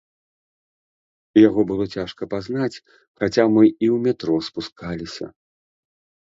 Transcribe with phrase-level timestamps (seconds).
[1.47, 2.81] Яго было цяжка пазнаць,
[3.19, 5.25] хаця мы і ў метро спускаліся.